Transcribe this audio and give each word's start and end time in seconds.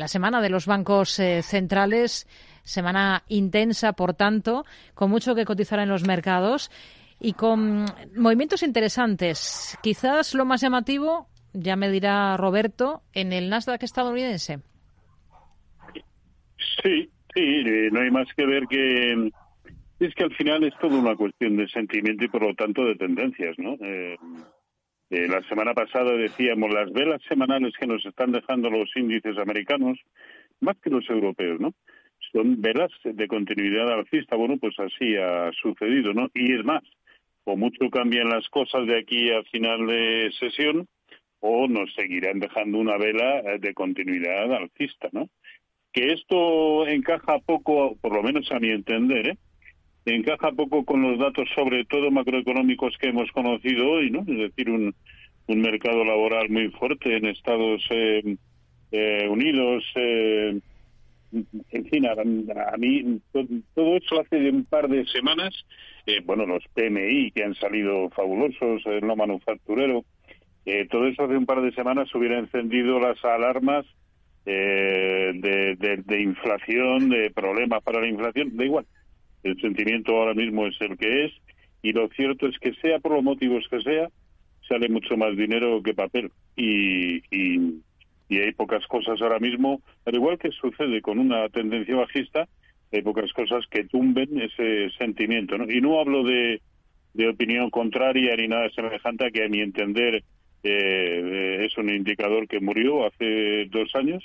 la 0.00 0.08
semana 0.08 0.40
de 0.40 0.48
los 0.48 0.66
bancos 0.66 1.18
eh, 1.20 1.42
centrales, 1.42 2.26
semana 2.62 3.22
intensa, 3.28 3.92
por 3.92 4.14
tanto, 4.14 4.64
con 4.94 5.10
mucho 5.10 5.34
que 5.34 5.44
cotizar 5.44 5.78
en 5.78 5.90
los 5.90 6.06
mercados 6.06 6.70
y 7.20 7.34
con 7.34 7.84
movimientos 8.16 8.62
interesantes. 8.62 9.78
Quizás 9.82 10.34
lo 10.34 10.46
más 10.46 10.62
llamativo, 10.62 11.28
ya 11.52 11.76
me 11.76 11.90
dirá 11.90 12.36
Roberto, 12.38 13.02
en 13.12 13.34
el 13.34 13.50
Nasdaq 13.50 13.82
estadounidense. 13.82 14.60
Sí, 16.82 17.10
sí, 17.34 17.42
eh, 17.66 17.90
no 17.92 18.00
hay 18.00 18.10
más 18.10 18.26
que 18.34 18.46
ver 18.46 18.66
que 18.68 19.30
es 20.00 20.14
que 20.14 20.24
al 20.24 20.34
final 20.34 20.64
es 20.64 20.72
todo 20.80 20.98
una 20.98 21.14
cuestión 21.14 21.58
de 21.58 21.68
sentimiento 21.68 22.24
y 22.24 22.28
por 22.28 22.42
lo 22.42 22.54
tanto 22.54 22.86
de 22.86 22.94
tendencias, 22.94 23.58
¿no? 23.58 23.74
Eh, 23.82 24.16
eh, 25.10 25.26
la 25.28 25.42
semana 25.48 25.74
pasada 25.74 26.12
decíamos 26.12 26.72
las 26.72 26.92
velas 26.92 27.20
semanales 27.28 27.74
que 27.78 27.86
nos 27.86 28.04
están 28.06 28.30
dejando 28.30 28.70
los 28.70 28.88
índices 28.94 29.36
americanos, 29.38 29.98
más 30.60 30.76
que 30.78 30.90
los 30.90 31.08
europeos, 31.10 31.60
¿no? 31.60 31.74
Son 32.32 32.60
velas 32.60 32.92
de 33.02 33.26
continuidad 33.26 33.90
alcista. 33.90 34.36
Bueno, 34.36 34.56
pues 34.58 34.78
así 34.78 35.16
ha 35.16 35.50
sucedido, 35.60 36.14
¿no? 36.14 36.28
Y 36.32 36.54
es 36.54 36.64
más, 36.64 36.82
o 37.42 37.56
mucho 37.56 37.90
cambian 37.90 38.28
las 38.28 38.48
cosas 38.50 38.86
de 38.86 39.00
aquí 39.00 39.30
a 39.32 39.42
final 39.44 39.86
de 39.86 40.30
sesión, 40.38 40.86
o 41.40 41.66
nos 41.66 41.92
seguirán 41.94 42.38
dejando 42.38 42.78
una 42.78 42.96
vela 42.96 43.42
de 43.58 43.74
continuidad 43.74 44.52
alcista, 44.52 45.08
¿no? 45.10 45.28
Que 45.92 46.12
esto 46.12 46.86
encaja 46.86 47.40
poco, 47.40 47.96
por 48.00 48.14
lo 48.14 48.22
menos 48.22 48.50
a 48.52 48.60
mi 48.60 48.70
entender, 48.70 49.26
¿eh? 49.30 49.38
Encaja 50.06 50.52
poco 50.52 50.84
con 50.84 51.02
los 51.02 51.18
datos, 51.18 51.48
sobre 51.54 51.84
todo 51.84 52.10
macroeconómicos 52.10 52.96
que 52.98 53.08
hemos 53.08 53.30
conocido 53.32 53.90
hoy, 53.90 54.10
¿no? 54.10 54.20
Es 54.20 54.38
decir, 54.38 54.70
un, 54.70 54.94
mercado 55.48 56.04
laboral 56.04 56.48
muy 56.48 56.68
fuerte 56.70 57.16
en 57.16 57.26
Estados 57.26 57.82
eh, 57.90 58.36
eh, 58.92 59.26
Unidos. 59.28 59.84
Eh, 59.96 60.60
en 61.32 61.84
fin, 61.86 62.06
a, 62.06 62.76
mí 62.76 63.20
todo 63.32 63.96
eso 63.96 64.20
hace 64.20 64.36
de 64.36 64.50
un 64.50 64.64
par 64.64 64.88
de 64.88 65.04
semanas, 65.06 65.52
bueno, 66.24 66.44
los 66.46 66.64
PMI 66.74 67.30
que 67.32 67.44
han 67.44 67.54
salido 67.54 68.10
fabulosos, 68.10 68.84
el 68.86 69.06
no 69.06 69.14
manufacturero, 69.14 70.04
todo 70.90 71.06
eso 71.06 71.24
hace 71.24 71.36
un 71.36 71.46
par 71.46 71.62
de 71.62 71.72
semanas 71.72 72.12
hubiera 72.16 72.38
encendido 72.38 72.98
las 72.98 73.24
alarmas 73.24 73.86
de, 74.44 75.76
de, 75.78 76.02
de 76.04 76.20
inflación, 76.20 77.10
de 77.10 77.30
problemas 77.30 77.80
para 77.84 78.00
la 78.00 78.08
inflación, 78.08 78.56
da 78.56 78.64
igual 78.64 78.86
el 79.42 79.60
sentimiento 79.60 80.16
ahora 80.16 80.34
mismo 80.34 80.66
es 80.66 80.76
el 80.80 80.96
que 80.96 81.24
es 81.26 81.32
y 81.82 81.92
lo 81.92 82.08
cierto 82.08 82.46
es 82.46 82.58
que 82.58 82.74
sea 82.74 82.98
por 82.98 83.12
los 83.12 83.22
motivos 83.22 83.66
que 83.70 83.80
sea, 83.80 84.08
sale 84.68 84.88
mucho 84.88 85.16
más 85.16 85.36
dinero 85.36 85.82
que 85.82 85.94
papel 85.94 86.30
y, 86.56 87.22
y, 87.30 87.80
hay 88.30 88.52
pocas 88.52 88.86
cosas 88.86 89.20
ahora 89.20 89.40
mismo, 89.40 89.82
al 90.06 90.14
igual 90.14 90.38
que 90.38 90.52
sucede 90.52 91.02
con 91.02 91.18
una 91.18 91.48
tendencia 91.48 91.96
bajista, 91.96 92.46
hay 92.92 93.02
pocas 93.02 93.32
cosas 93.32 93.66
que 93.68 93.84
tumben 93.84 94.40
ese 94.40 94.88
sentimiento. 94.96 95.56
Y 95.68 95.80
no 95.80 95.98
hablo 95.98 96.22
de, 96.22 96.60
opinión 97.28 97.70
contraria 97.70 98.36
ni 98.36 98.46
nada 98.46 98.70
semejante 98.70 99.32
que 99.32 99.44
a 99.44 99.48
mi 99.48 99.60
entender 99.60 100.22
eh, 100.62 101.66
es 101.66 101.76
un 101.76 101.90
indicador 101.90 102.46
que 102.46 102.60
murió 102.60 103.04
hace 103.04 103.66
dos 103.66 103.92
años 103.96 104.22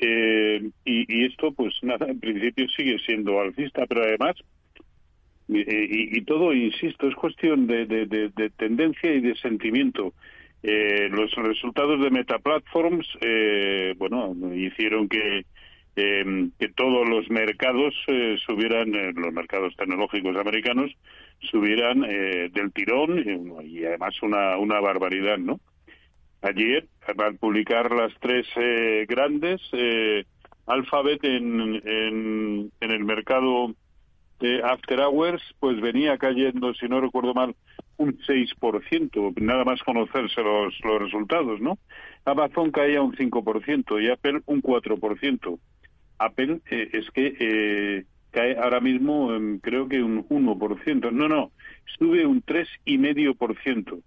eh, 0.00 0.70
y, 0.84 1.24
esto, 1.26 1.52
pues 1.52 1.74
nada, 1.82 2.06
en 2.06 2.20
principio 2.20 2.68
sigue 2.68 2.98
siendo 3.00 3.40
alcista, 3.40 3.84
pero 3.86 4.02
además, 4.02 4.36
y, 5.48 6.20
todo, 6.22 6.52
insisto, 6.52 7.08
es 7.08 7.14
cuestión 7.14 7.66
de, 7.66 7.86
de, 7.86 8.50
tendencia 8.56 9.12
y 9.12 9.20
de 9.20 9.34
sentimiento. 9.36 10.12
Eh, 10.62 11.08
los 11.10 11.34
resultados 11.36 12.00
de 12.02 12.10
Meta 12.10 12.38
Platforms, 12.38 13.06
eh, 13.22 13.94
bueno, 13.96 14.36
hicieron 14.54 15.08
que, 15.08 15.46
em, 15.96 16.50
que 16.58 16.68
todos 16.68 17.08
los 17.08 17.30
mercados 17.30 17.94
subieran, 18.46 18.92
los 19.14 19.32
mercados 19.32 19.74
tecnológicos 19.76 20.36
americanos, 20.36 20.92
subieran 21.50 22.02
del 22.02 22.72
tirón 22.72 23.64
y 23.64 23.84
además 23.84 24.14
una, 24.22 24.58
una 24.58 24.80
barbaridad, 24.80 25.38
¿no? 25.38 25.60
Ayer 26.42 26.86
al 27.06 27.36
publicar 27.36 27.90
las 27.92 28.12
tres 28.20 28.46
eh, 28.56 29.06
grandes 29.08 29.60
eh, 29.72 30.24
Alphabet 30.66 31.24
en, 31.24 31.82
en, 31.84 32.70
el 32.80 33.04
mercado 33.04 33.74
de 34.38 34.62
After 34.62 35.00
Hours 35.00 35.42
pues 35.58 35.80
venía 35.80 36.18
cayendo 36.18 36.74
si 36.74 36.86
no 36.86 37.00
recuerdo 37.00 37.34
mal 37.34 37.56
un 37.96 38.16
6%, 38.18 39.40
nada 39.40 39.64
más 39.64 39.82
conocerse 39.82 40.40
los, 40.42 40.78
los 40.84 41.02
resultados, 41.02 41.60
¿no? 41.60 41.78
Amazon 42.24 42.70
caía 42.70 43.02
un 43.02 43.16
5% 43.16 44.00
y 44.00 44.08
Apple 44.08 44.42
un 44.46 44.62
4%. 44.62 45.58
Apple 46.18 46.60
eh, 46.70 46.90
es 46.92 47.10
que 47.10 47.34
eh, 47.40 48.04
cae 48.30 48.56
ahora 48.56 48.80
mismo 48.80 49.30
creo 49.62 49.88
que 49.88 50.02
un 50.02 50.28
1%. 50.28 51.10
No, 51.10 51.28
no, 51.28 51.50
sube 51.98 52.24
un 52.24 52.42
3,5% 52.44 54.00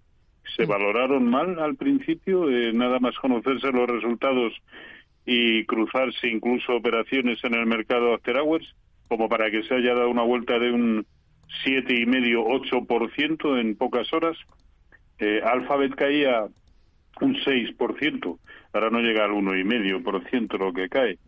se 0.56 0.66
valoraron 0.66 1.28
mal 1.28 1.58
al 1.58 1.76
principio, 1.76 2.50
eh, 2.50 2.72
nada 2.72 2.98
más 2.98 3.16
conocerse 3.16 3.70
los 3.72 3.88
resultados 3.88 4.52
y 5.24 5.64
cruzarse 5.66 6.28
incluso 6.28 6.74
operaciones 6.74 7.42
en 7.44 7.54
el 7.54 7.66
mercado 7.66 8.14
after 8.14 8.36
hours, 8.36 8.74
como 9.08 9.28
para 9.28 9.50
que 9.50 9.62
se 9.62 9.74
haya 9.74 9.94
dado 9.94 10.10
una 10.10 10.22
vuelta 10.22 10.58
de 10.58 10.72
un 10.72 11.06
siete 11.62 11.98
y 11.98 12.06
medio, 12.06 12.44
ocho 12.44 12.84
por 12.84 13.12
ciento 13.14 13.58
en 13.58 13.76
pocas 13.76 14.12
horas. 14.12 14.36
Eh, 15.18 15.40
Alphabet 15.44 15.94
caía 15.94 16.46
un 17.20 17.36
6%, 17.36 18.38
ahora 18.72 18.90
no 18.90 19.00
llega 19.00 19.24
al 19.24 19.32
uno 19.32 19.56
y 19.56 19.64
medio 19.64 20.02
por 20.02 20.28
ciento 20.28 20.58
lo 20.58 20.72
que 20.72 20.88
cae. 20.88 21.18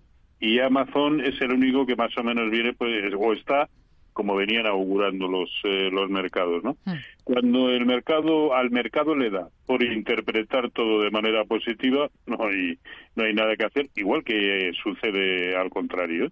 Y 0.40 0.58
Amazon 0.58 1.20
es 1.20 1.40
el 1.40 1.52
único 1.52 1.86
que 1.86 1.96
más 1.96 2.16
o 2.18 2.22
menos 2.24 2.50
viene, 2.50 2.72
pues, 2.72 3.12
o 3.16 3.32
está 3.32 3.68
como 4.14 4.36
venían 4.36 4.66
augurando 4.66 5.28
los 5.28 5.50
eh, 5.64 5.90
los 5.92 6.08
mercados, 6.08 6.64
¿no? 6.64 6.76
Hmm. 6.86 6.94
Cuando 7.24 7.70
el 7.70 7.84
mercado 7.84 8.54
al 8.54 8.70
mercado 8.70 9.14
le 9.14 9.28
da 9.28 9.48
por 9.66 9.82
interpretar 9.82 10.70
todo 10.70 11.02
de 11.02 11.10
manera 11.10 11.44
positiva, 11.44 12.08
no 12.26 12.38
hay 12.46 12.78
no 13.16 13.24
hay 13.24 13.34
nada 13.34 13.56
que 13.56 13.66
hacer, 13.66 13.88
igual 13.96 14.24
que 14.24 14.70
sucede 14.82 15.56
al 15.56 15.68
contrario. 15.68 16.30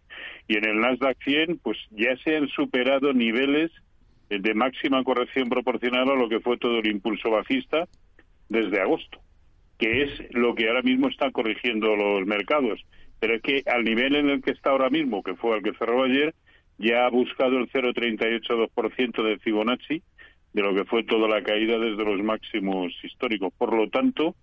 Y 0.48 0.56
en 0.56 0.64
el 0.64 0.80
Nasdaq 0.80 1.18
100, 1.22 1.58
pues 1.58 1.76
ya 1.90 2.16
se 2.24 2.36
han 2.36 2.48
superado 2.48 3.12
niveles 3.12 3.70
de 4.28 4.54
máxima 4.54 5.04
corrección 5.04 5.48
proporcional 5.48 6.08
a 6.08 6.14
lo 6.14 6.28
que 6.28 6.40
fue 6.40 6.56
todo 6.56 6.78
el 6.78 6.86
impulso 6.86 7.30
bajista 7.30 7.86
desde 8.48 8.80
agosto, 8.80 9.18
que 9.78 10.04
es 10.04 10.10
lo 10.30 10.54
que 10.54 10.68
ahora 10.68 10.82
mismo 10.82 11.08
están 11.08 11.32
corrigiendo 11.32 11.96
los 11.96 12.26
mercados. 12.26 12.80
Pero 13.18 13.34
es 13.34 13.42
que 13.42 13.62
al 13.66 13.84
nivel 13.84 14.16
en 14.16 14.30
el 14.30 14.42
que 14.42 14.52
está 14.52 14.70
ahora 14.70 14.90
mismo, 14.90 15.22
que 15.22 15.34
fue 15.34 15.56
al 15.56 15.62
que 15.62 15.74
cerró 15.74 16.04
ayer, 16.04 16.34
ya 16.82 17.06
ha 17.06 17.10
buscado 17.10 17.58
el 17.58 17.70
0,382% 17.70 19.22
de 19.22 19.38
Fibonacci, 19.38 20.02
de 20.52 20.62
lo 20.62 20.74
que 20.74 20.84
fue 20.84 21.04
toda 21.04 21.28
la 21.28 21.42
caída 21.42 21.78
desde 21.78 22.04
los 22.04 22.20
máximos 22.22 22.92
históricos. 23.04 23.52
Por 23.56 23.72
lo 23.72 23.88
tanto, 23.88 24.34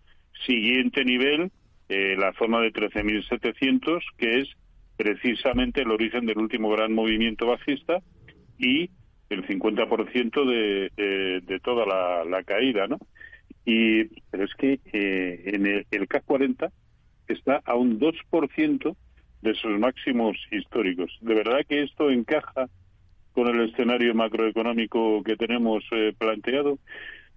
siguiente 0.45 1.03
nivel, 1.03 1.51
eh, 1.89 2.15
la 2.17 2.31
zona 2.33 2.61
de 2.61 2.71
13.700, 2.71 3.99
que 4.17 4.39
es 4.39 4.49
precisamente 4.95 5.81
el 5.81 5.91
origen 5.91 6.25
del 6.25 6.37
último 6.37 6.69
gran 6.69 6.93
movimiento 6.93 7.45
bajista 7.45 7.99
y 8.57 8.89
el 9.29 9.45
50% 9.45 10.45
de, 10.45 10.91
de, 10.95 11.41
de 11.41 11.59
toda 11.59 11.85
la, 12.25 12.43
caída, 12.43 12.87
¿no? 12.87 12.97
Y, 13.65 14.05
pero 14.31 14.45
es 14.45 14.53
que 14.55 14.79
eh, 14.93 15.41
en 15.45 15.67
el, 15.67 15.85
el 15.91 16.07
K40 16.07 16.71
está 17.27 17.61
a 17.65 17.75
un 17.75 17.99
2% 17.99 18.95
de 19.41 19.53
sus 19.55 19.79
máximos 19.79 20.37
históricos. 20.51 21.17
De 21.21 21.33
verdad 21.33 21.59
que 21.67 21.83
esto 21.83 22.09
encaja 22.09 22.67
con 23.33 23.47
el 23.47 23.69
escenario 23.69 24.13
macroeconómico 24.13 25.23
que 25.23 25.35
tenemos 25.35 25.83
eh, 25.91 26.13
planteado, 26.17 26.77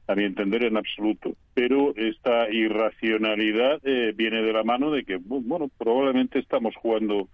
a 0.09 0.15
mi 0.15 0.25
entender 0.25 0.65
en 0.65 0.77
absoluto. 0.77 1.35
Pero 1.55 1.95
esta 1.97 2.51
irracionalidad 2.51 3.81
eh, 3.85 4.13
viene 4.15 4.43
de 4.43 4.53
la 4.53 4.65
mano 4.65 4.91
de 4.91 5.05
que, 5.05 5.19
bueno, 5.23 5.71
probablemente 5.79 6.39
estamos 6.39 6.75
jugando 6.77 7.28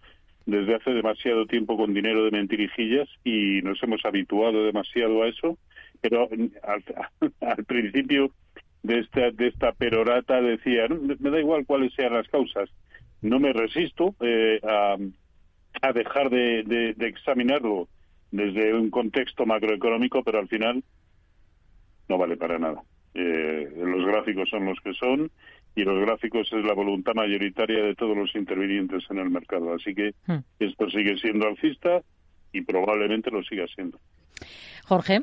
desde 0.47 0.75
hace 0.75 0.91
demasiado 0.91 1.47
tiempo 1.47 1.77
con 1.77 1.93
dinero 1.93 2.25
de 2.25 2.31
mentirijillas 2.31 3.09
y 3.25 3.61
nos 3.63 3.83
hemos 3.83 4.03
habituado 4.05 4.65
demasiado 4.65 5.23
a 5.23 5.29
eso, 5.29 5.59
pero 6.01 6.29
al, 7.41 7.65
principio 7.65 8.33
de 8.83 9.01
esta, 9.01 9.31
de 9.31 9.49
esta 9.49 9.73
perorata 9.73 10.41
decía, 10.41 10.89
me 10.89 11.31
da 11.31 11.39
igual 11.39 11.67
cuáles 11.67 11.93
sean 11.95 12.15
las 12.15 12.29
causas, 12.29 12.71
no 13.23 13.39
me 13.39 13.53
resisto 13.53 14.15
eh, 14.21 14.61
a, 14.63 14.97
a, 15.83 15.93
dejar 15.93 16.31
de, 16.31 16.63
de, 16.65 17.07
examinarlo 17.07 17.89
desde 18.31 18.75
un 18.75 18.91
contexto 18.91 19.47
macroeconómico, 19.47 20.23
pero 20.23 20.39
al 20.39 20.49
final 20.49 20.83
no 22.09 22.19
vale 22.19 22.37
para 22.37 22.59
nada. 22.59 22.83
Eh, 23.15 23.73
los 23.77 24.07
gráficos 24.07 24.49
son 24.49 24.67
los 24.67 24.79
que 24.81 24.93
son 24.95 25.31
y 25.75 25.83
los 25.83 26.01
gráficos 26.01 26.49
es 26.53 26.65
la 26.65 26.75
voluntad 26.75 27.15
mayoritaria 27.15 27.83
de 27.83 27.95
todos 27.95 28.17
los 28.17 28.35
intervinientes 28.35 29.05
en 29.11 29.19
el 29.19 29.31
mercado. 29.31 29.75
Así 29.75 29.95
que 29.95 30.15
hmm. 30.27 30.39
esto 30.59 30.91
sigue 30.91 31.17
siendo 31.19 31.47
alcista 31.47 32.03
y 32.53 32.63
probablemente 32.63 33.31
lo 33.31 33.43
siga 33.43 33.67
siendo. 33.75 33.99
Jorge. 34.85 35.23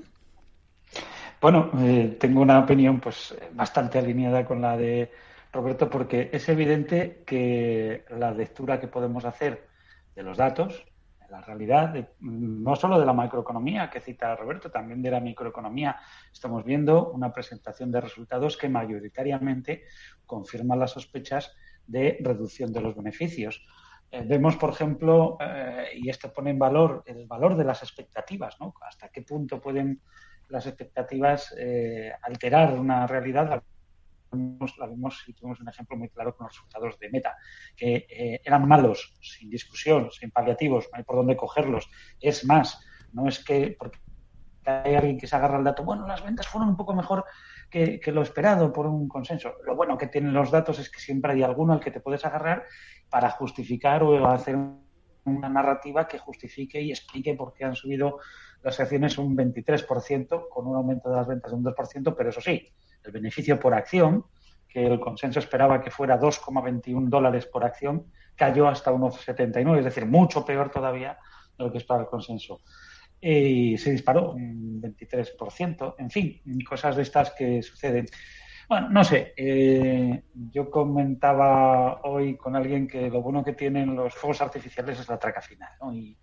Bueno, 1.41 1.71
eh, 1.79 2.17
tengo 2.19 2.41
una 2.41 2.59
opinión 2.59 2.99
pues 2.99 3.35
bastante 3.53 3.99
alineada 3.99 4.45
con 4.45 4.61
la 4.61 4.77
de 4.77 5.11
Roberto, 5.55 5.89
porque 5.89 6.29
es 6.33 6.49
evidente 6.49 7.23
que 7.25 8.03
la 8.09 8.31
lectura 8.31 8.77
que 8.77 8.89
podemos 8.89 9.23
hacer 9.23 9.67
de 10.13 10.21
los 10.21 10.35
datos, 10.35 10.85
la 11.29 11.39
realidad, 11.39 12.09
no 12.19 12.75
solo 12.75 12.99
de 12.99 13.05
la 13.05 13.13
macroeconomía 13.13 13.89
que 13.89 14.01
cita 14.01 14.35
Roberto, 14.35 14.69
también 14.69 15.01
de 15.01 15.11
la 15.11 15.21
microeconomía, 15.21 15.95
estamos 16.31 16.65
viendo 16.65 17.09
una 17.11 17.31
presentación 17.31 17.89
de 17.89 18.01
resultados 18.01 18.57
que 18.57 18.67
mayoritariamente 18.67 19.83
confirman 20.25 20.77
las 20.77 20.91
sospechas 20.91 21.55
de 21.87 22.17
reducción 22.19 22.73
de 22.73 22.81
los 22.81 22.93
beneficios. 22.93 23.65
Eh, 24.11 24.23
vemos, 24.25 24.57
por 24.57 24.71
ejemplo, 24.71 25.37
eh, 25.39 25.87
y 25.95 26.09
esto 26.09 26.33
pone 26.33 26.49
en 26.49 26.59
valor 26.59 27.01
el 27.05 27.25
valor 27.27 27.55
de 27.55 27.63
las 27.63 27.81
expectativas, 27.81 28.59
¿no? 28.59 28.73
Hasta 28.81 29.07
qué 29.07 29.21
punto 29.21 29.61
pueden 29.61 30.01
las 30.49 30.67
expectativas 30.67 31.55
eh, 31.57 32.11
alterar 32.21 32.73
una 32.73 33.07
realidad 33.07 33.63
la 34.77 34.87
vimos 34.87 35.23
y 35.27 35.33
tuvimos 35.33 35.59
un 35.59 35.69
ejemplo 35.69 35.97
muy 35.97 36.09
claro 36.09 36.35
con 36.35 36.45
los 36.45 36.53
resultados 36.53 36.99
de 36.99 37.09
Meta, 37.09 37.35
que 37.75 38.05
eh, 38.09 38.41
eran 38.43 38.67
malos, 38.67 39.17
sin 39.21 39.49
discusión, 39.49 40.09
sin 40.11 40.31
paliativos, 40.31 40.89
no 40.91 40.97
hay 40.97 41.03
por 41.03 41.15
dónde 41.15 41.35
cogerlos. 41.35 41.89
Es 42.19 42.45
más, 42.45 42.79
no 43.13 43.27
es 43.27 43.43
que 43.43 43.75
porque 43.77 43.99
hay 44.65 44.95
alguien 44.95 45.17
que 45.17 45.27
se 45.27 45.35
agarra 45.35 45.57
al 45.57 45.63
dato, 45.63 45.83
bueno, 45.83 46.07
las 46.07 46.23
ventas 46.23 46.47
fueron 46.47 46.69
un 46.69 46.77
poco 46.77 46.93
mejor 46.93 47.25
que, 47.69 47.99
lo 48.07 48.21
esperado 48.21 48.71
por 48.71 48.87
un 48.87 49.07
consenso. 49.07 49.53
Lo 49.65 49.75
bueno 49.75 49.97
que 49.97 50.07
tienen 50.07 50.33
los 50.33 50.51
datos 50.51 50.79
es 50.79 50.89
que 50.89 50.99
siempre 50.99 51.33
hay 51.33 51.43
alguno 51.43 51.73
al 51.73 51.79
que 51.79 51.91
te 51.91 51.99
puedes 51.99 52.25
agarrar 52.25 52.63
para 53.09 53.29
justificar 53.29 54.03
o 54.03 54.27
hacer 54.27 54.57
una 55.25 55.49
narrativa 55.49 56.07
que 56.07 56.19
justifique 56.19 56.81
y 56.81 56.91
explique 56.91 57.33
por 57.33 57.53
qué 57.53 57.65
han 57.65 57.75
subido 57.75 58.19
las 58.61 58.79
acciones 58.79 59.17
un 59.17 59.35
23% 59.35 60.47
con 60.49 60.67
un 60.67 60.75
aumento 60.75 61.09
de 61.09 61.15
las 61.15 61.27
ventas 61.27 61.51
de 61.51 61.57
un 61.57 61.63
2%, 61.63 62.15
pero 62.15 62.29
eso 62.29 62.41
sí, 62.41 62.73
el 63.05 63.11
beneficio 63.11 63.59
por 63.59 63.73
acción, 63.73 64.25
que 64.67 64.85
el 64.85 64.99
consenso 64.99 65.39
esperaba 65.39 65.81
que 65.81 65.91
fuera 65.91 66.19
2,21 66.19 67.07
dólares 67.09 67.45
por 67.45 67.63
acción, 67.63 68.07
cayó 68.35 68.67
hasta 68.67 68.91
unos 68.91 69.15
79, 69.21 69.79
es 69.79 69.85
decir, 69.85 70.05
mucho 70.05 70.43
peor 70.43 70.69
todavía 70.69 71.17
de 71.57 71.63
lo 71.63 71.71
que 71.71 71.77
esperaba 71.77 72.03
el 72.03 72.09
consenso. 72.09 72.61
Y 73.21 73.77
se 73.77 73.91
disparó 73.91 74.31
un 74.33 74.81
23%. 74.81 75.95
En 75.97 76.09
fin, 76.11 76.41
cosas 76.67 76.95
de 76.95 77.03
estas 77.03 77.31
que 77.31 77.61
suceden. 77.63 78.05
Bueno, 78.67 78.89
no 78.89 79.03
sé. 79.03 79.33
Eh, 79.37 80.23
yo 80.51 80.69
comentaba 80.69 82.01
hoy 82.03 82.35
con 82.35 82.55
alguien 82.55 82.87
que 82.87 83.09
lo 83.09 83.21
bueno 83.21 83.43
que 83.43 83.53
tienen 83.53 83.95
los 83.95 84.13
fuegos 84.13 84.41
artificiales 84.41 84.99
es 84.99 85.07
la 85.07 85.17
traca 85.17 85.41
final. 85.41 85.71
¿no? 85.81 85.93
Y, 85.93 86.17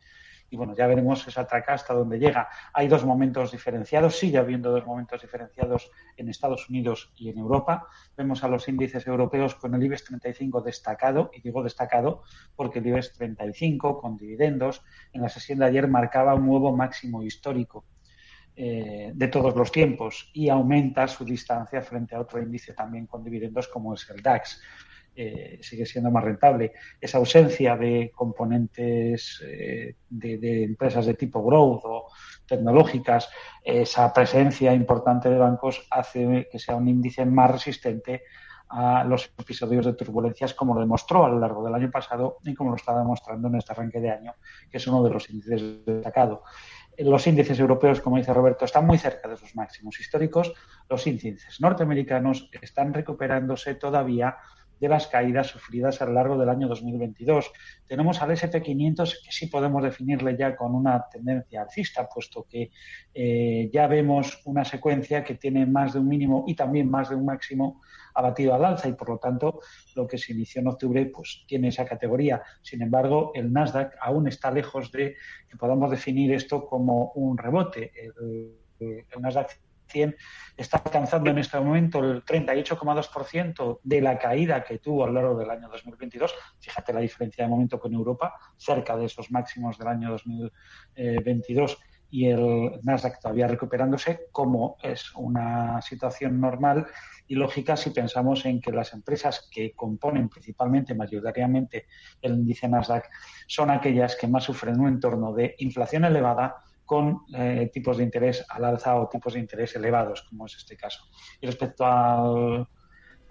y 0.53 0.57
bueno, 0.57 0.75
ya 0.77 0.87
veremos 0.87 1.27
esa 1.27 1.47
traca 1.47 1.73
hasta 1.73 1.95
dónde 1.95 2.19
llega. 2.19 2.51
Hay 2.75 2.87
dos 2.87 3.07
momentos 3.07 3.53
diferenciados, 3.53 4.19
sigue 4.19 4.37
habiendo 4.37 4.71
dos 4.71 4.85
momentos 4.85 5.23
diferenciados 5.23 5.91
en 6.19 6.29
Estados 6.29 6.69
Unidos 6.69 7.11
y 7.17 7.31
en 7.31 7.39
Europa. 7.39 7.87
Vemos 8.19 8.45
a 8.45 8.49
los 8.49 8.69
índices 8.69 9.07
europeos 9.07 9.55
con 9.55 9.75
el 9.75 9.83
IBEX 9.83 10.05
35 10.05 10.61
destacado, 10.61 11.31
y 11.33 11.41
digo 11.41 11.63
destacado 11.63 12.23
porque 12.55 12.81
el 12.81 12.87
IBEX 12.87 13.15
35 13.15 13.99
con 13.99 14.19
dividendos 14.19 14.85
en 15.15 15.23
la 15.23 15.31
sesión 15.31 15.61
de 15.61 15.65
ayer 15.65 15.89
marcaba 15.89 16.35
un 16.35 16.45
nuevo 16.45 16.77
máximo 16.77 17.23
histórico. 17.23 17.87
Eh, 18.55 19.13
de 19.15 19.29
todos 19.29 19.57
los 19.57 19.73
tiempos 19.73 20.31
y 20.35 20.51
aumenta 20.51 21.09
su 21.09 21.25
distancia 21.25 21.81
frente 21.81 22.15
a 22.15 22.21
otro 22.21 22.39
índice 22.39 22.75
también 22.75 23.07
con 23.07 23.25
dividendos 23.25 23.67
como 23.69 23.95
es 23.95 24.07
el 24.11 24.21
DAX. 24.21 24.61
Eh, 25.15 25.59
sigue 25.61 25.85
siendo 25.85 26.11
más 26.11 26.25
rentable. 26.25 26.73
Esa 26.99 27.19
ausencia 27.19 27.77
de 27.77 28.11
componentes 28.15 29.43
eh, 29.47 29.97
de, 30.09 30.65
empresas 30.65 31.05
de 31.05 31.13
tipo 31.13 31.45
growth 31.45 31.83
o 31.85 32.09
tecnológicas, 32.47 33.29
esa 33.63 34.11
presencia 34.11 34.73
importante 34.73 35.29
de 35.29 35.37
bancos 35.37 35.87
hace 35.91 36.49
que 36.51 36.59
sea 36.59 36.77
un 36.77 36.89
índice 36.89 37.27
más 37.27 37.51
resistente 37.51 38.23
a 38.71 39.05
los 39.05 39.31
episodios 39.39 39.85
de 39.85 39.93
turbulencias 39.93 40.55
como 40.55 40.73
lo 40.73 40.81
demostró 40.81 41.27
a 41.27 41.29
lo 41.29 41.39
largo 41.39 41.63
del 41.63 41.75
año 41.75 41.91
pasado 41.91 42.39
y 42.43 42.55
como 42.55 42.71
lo 42.71 42.77
está 42.77 42.99
demostrando 42.99 43.49
en 43.49 43.57
este 43.57 43.73
arranque 43.73 44.01
de 44.01 44.11
año, 44.11 44.35
que 44.71 44.79
es 44.79 44.87
uno 44.87 45.03
de 45.03 45.11
los 45.11 45.29
índices 45.29 45.85
destacados. 45.85 46.41
Los 46.97 47.27
índices 47.27 47.59
europeos, 47.59 48.01
como 48.01 48.17
dice 48.17 48.33
Roberto, 48.33 48.65
están 48.65 48.87
muy 48.87 48.97
cerca 48.97 49.29
de 49.29 49.37
sus 49.37 49.55
máximos 49.57 49.99
históricos. 50.01 50.53
Los 50.89 51.07
índices 51.07 51.61
norteamericanos 51.61 52.51
están 52.61 52.95
recuperándose 52.95 53.75
todavía 53.75 54.37
de 54.83 54.89
las 54.89 55.07
caídas 55.07 55.47
sufridas 55.47 56.03
a 56.03 56.07
lo 56.07 56.13
largo 56.15 56.37
del 56.37 56.49
año 56.49 56.67
2022. 56.67 57.53
Tenemos 57.87 58.21
al 58.21 58.31
SP500 58.31 59.23
que 59.25 59.31
sí 59.31 59.47
podemos 59.47 59.81
definirle 59.81 60.37
ya 60.37 60.57
con 60.57 60.75
una 60.75 61.09
tendencia 61.09 61.63
alcista, 61.63 62.09
puesto 62.09 62.49
que 62.51 62.73
eh, 63.15 63.71
ya 63.73 63.87
vemos 63.87 64.43
una 64.45 64.65
secuencia 64.65 65.23
que 65.23 65.37
tiene 65.37 65.67
más 65.67 65.93
de 65.93 66.01
un 66.01 66.09
mínimo 66.09 66.45
y 66.49 66.57
también 66.57 66.91
más 66.91 67.11
de 67.11 67.15
un 67.15 67.25
máximo 67.25 67.81
abatido 68.15 68.55
al 68.55 68.65
alza 68.65 68.89
y 68.89 68.95
por 68.95 69.09
lo 69.09 69.19
tanto 69.19 69.61
lo 69.95 70.09
que 70.09 70.19
se 70.19 70.33
inició 70.33 70.61
en 70.61 70.67
octubre 70.67 71.07
pues 71.07 71.45
tiene 71.47 71.69
esa 71.69 71.85
categoría. 71.85 72.43
Sin 72.63 72.83
embargo, 72.83 73.31
el 73.37 73.53
Nasdaq 73.53 73.95
aún 74.01 74.27
está 74.27 74.51
lejos 74.51 74.91
de 74.91 75.15
que 75.49 75.57
podamos 75.57 75.93
definir 75.93 76.33
esto 76.33 76.67
como 76.67 77.13
un 77.13 77.39
rebote. 77.39 77.93
El, 77.95 78.57
el 78.81 79.23
Nasdaq 79.23 79.61
está 80.57 80.79
alcanzando 80.79 81.31
en 81.31 81.39
este 81.39 81.59
momento 81.59 82.01
el 82.01 82.25
38,2% 82.25 83.81
de 83.83 84.01
la 84.01 84.19
caída 84.19 84.63
que 84.65 84.79
tuvo 84.79 85.05
a 85.05 85.07
lo 85.07 85.15
largo 85.15 85.39
del 85.39 85.51
año 85.51 85.69
2022. 85.69 86.35
Fíjate 86.61 86.93
la 86.93 87.01
diferencia 87.01 87.45
de 87.45 87.51
momento 87.51 87.79
con 87.79 87.93
Europa, 87.93 88.35
cerca 88.57 88.97
de 88.97 89.07
esos 89.07 89.31
máximos 89.31 89.79
del 89.79 89.89
año 89.89 90.11
2022 90.11 91.79
y 92.13 92.27
el 92.27 92.79
Nasdaq 92.83 93.21
todavía 93.21 93.49
recuperándose, 93.49 94.27
como 94.33 94.77
es 94.83 95.15
una 95.17 95.81
situación 95.81 96.39
normal 96.39 96.87
y 97.27 97.37
lógica 97.37 97.75
si 97.75 97.89
pensamos 97.89 98.45
en 98.45 98.61
que 98.61 98.71
las 98.71 98.93
empresas 98.93 99.49
que 99.51 99.73
componen 99.73 100.29
principalmente, 100.29 100.95
mayoritariamente, 100.95 101.87
el 102.21 102.35
índice 102.35 102.69
Nasdaq 102.69 103.09
son 103.47 103.71
aquellas 103.71 104.15
que 104.17 104.29
más 104.29 104.45
sufren 104.45 104.79
un 104.79 104.89
entorno 104.89 105.33
de 105.33 105.55
inflación 105.61 106.05
elevada, 106.05 106.57
con 106.85 107.23
eh, 107.35 107.71
tipos 107.73 107.97
de 107.97 108.05
interés 108.05 108.45
al 108.49 108.65
alza 108.65 108.97
o 108.97 109.09
tipos 109.09 109.35
de 109.35 109.41
interés 109.41 109.75
elevados, 109.77 110.23
como 110.23 110.47
es 110.47 110.57
este 110.57 110.77
caso. 110.77 111.05
Y 111.41 111.47
respecto 111.47 111.85
a 111.87 112.67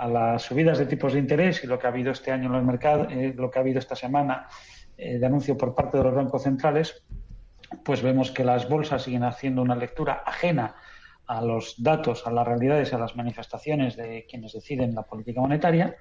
las 0.07 0.41
subidas 0.41 0.79
de 0.79 0.85
tipos 0.85 1.13
de 1.13 1.19
interés 1.19 1.63
y 1.63 1.67
lo 1.67 1.77
que 1.77 1.87
ha 1.87 1.89
habido 1.89 2.11
este 2.11 2.31
año 2.31 2.47
en 2.47 2.53
los 2.53 2.63
mercados, 2.63 3.07
eh, 3.11 3.33
lo 3.35 3.51
que 3.51 3.59
ha 3.59 3.61
habido 3.61 3.79
esta 3.79 3.95
semana 3.95 4.47
eh, 4.97 5.17
de 5.19 5.25
anuncio 5.25 5.57
por 5.57 5.75
parte 5.75 5.97
de 5.97 6.03
los 6.03 6.15
bancos 6.15 6.43
centrales, 6.43 7.03
pues 7.83 8.01
vemos 8.01 8.31
que 8.31 8.43
las 8.43 8.67
bolsas 8.67 9.03
siguen 9.03 9.23
haciendo 9.23 9.61
una 9.61 9.75
lectura 9.75 10.23
ajena 10.25 10.75
a 11.27 11.41
los 11.41 11.81
datos, 11.81 12.27
a 12.27 12.31
las 12.31 12.45
realidades, 12.45 12.93
a 12.93 12.97
las 12.97 13.15
manifestaciones 13.15 13.95
de 13.95 14.25
quienes 14.29 14.53
deciden 14.53 14.93
la 14.93 15.03
política 15.03 15.39
monetaria. 15.39 15.95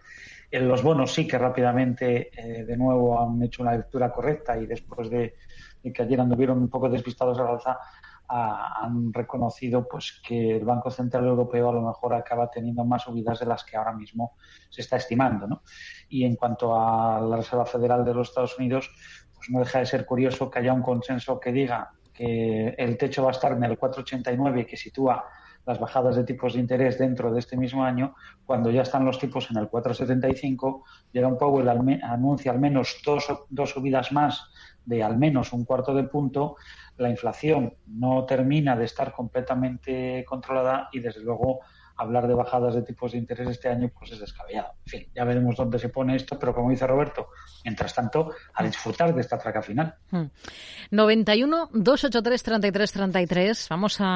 En 0.51 0.69
los 0.69 0.83
bonos 0.83 1.13
sí 1.13 1.27
que 1.27 1.39
rápidamente 1.39 2.31
de 2.67 2.77
nuevo 2.77 3.21
han 3.21 3.43
hecho 3.43 3.63
una 3.63 3.77
lectura 3.77 4.11
correcta 4.11 4.59
y 4.59 4.67
después 4.67 5.09
de 5.09 5.35
que 5.95 6.03
ayer 6.03 6.21
anduvieron 6.21 6.59
un 6.59 6.69
poco 6.69 6.89
despistados 6.89 7.39
al 7.39 7.49
alza, 7.49 7.79
han 8.33 9.13
reconocido 9.13 9.89
pues 9.89 10.21
que 10.25 10.57
el 10.57 10.65
Banco 10.65 10.91
Central 10.91 11.27
Europeo 11.27 11.69
a 11.69 11.73
lo 11.73 11.83
mejor 11.83 12.15
acaba 12.15 12.51
teniendo 12.51 12.85
más 12.85 13.03
subidas 13.03 13.41
de 13.41 13.47
las 13.47 13.65
que 13.65 13.77
ahora 13.77 13.93
mismo 13.93 14.37
se 14.69 14.83
está 14.83 14.97
estimando. 14.97 15.49
¿no? 15.49 15.63
Y 16.09 16.25
en 16.25 16.37
cuanto 16.37 16.77
a 16.77 17.21
la 17.21 17.37
Reserva 17.37 17.67
Federal 17.67 18.05
de 18.05 18.15
los 18.15 18.29
Estados 18.29 18.57
Unidos, 18.59 18.91
pues 19.35 19.51
no 19.51 19.59
deja 19.59 19.81
de 19.81 19.87
ser 19.87 20.07
curioso 20.07 20.49
que 20.51 20.61
haya 20.61 20.73
un 20.73 20.83
consenso 20.83 21.41
que 21.41 21.51
diga 21.51 21.91
que 22.13 22.75
el 22.79 22.97
techo 22.97 23.23
va 23.23 23.31
a 23.31 23.33
estar 23.33 23.53
en 23.53 23.65
el 23.65 23.79
4,89 23.79 24.67
que 24.67 24.77
sitúa 24.77 25.25
las 25.67 25.79
bajadas 25.79 26.17
de 26.17 26.25
tipos 26.25 26.55
de 26.55 26.61
interés 26.61 26.99
dentro 26.99 27.33
de 27.33 27.39
este 27.39 27.57
mismo 27.57 27.85
año, 27.85 28.15
cuando 28.45 28.71
ya 28.71 28.83
están 28.83 29.05
los 29.05 29.19
tipos 29.19 29.51
en 29.51 29.59
el 29.59 29.71
4,75, 29.71 30.83
Jerome 31.13 31.37
Powell 31.37 31.69
anuncia 31.69 32.53
al 32.53 32.59
menos 32.59 33.01
dos, 33.05 33.27
dos 33.49 33.71
subidas 33.71 34.13
más 34.13 34.51
de 34.85 35.03
al 35.03 35.19
menos 35.19 35.53
un 35.53 35.65
cuarto 35.65 35.95
de 35.95 36.05
punto, 36.05 36.57
la 36.97 37.11
inflación 37.11 37.75
no 37.87 38.25
termina 38.25 38.77
de 38.77 38.85
estar 38.85 39.13
completamente 39.13 40.25
controlada 40.27 40.89
y, 40.93 41.01
desde 41.01 41.21
luego, 41.21 41.61
hablar 42.01 42.27
de 42.27 42.35
bajadas 42.35 42.75
de 42.75 42.83
tipos 42.83 43.13
de 43.13 43.19
interés 43.19 43.49
este 43.49 43.69
año 43.69 43.91
pues 43.97 44.13
es 44.13 44.21
descabellado. 44.21 44.73
En 44.87 44.91
fin, 44.91 45.09
ya 45.15 45.25
veremos 45.25 45.57
dónde 45.57 45.79
se 45.79 45.91
pone 45.91 46.17
esto, 46.17 46.39
pero 46.39 46.55
como 46.55 46.71
dice 46.71 46.87
Roberto, 46.87 47.29
mientras 47.65 47.95
tanto, 47.95 48.33
a 48.55 48.65
disfrutar 48.65 49.15
de 49.15 49.21
esta 49.21 49.39
traca 49.39 49.63
final. 49.63 49.95
91 50.91 51.69
283 51.73 52.43
33 52.43 52.93
33. 52.93 53.67
Vamos 53.69 54.01
a 54.01 54.07